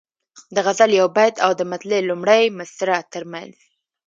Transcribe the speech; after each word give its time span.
د 0.55 0.57
غزل 0.65 0.91
یو 0.99 1.07
بیت 1.17 1.35
او 1.45 1.51
د 1.59 1.61
مطلع 1.71 1.99
لومړۍ 2.09 2.43
مصرع 2.59 2.99
ترمنځ. 3.13 3.55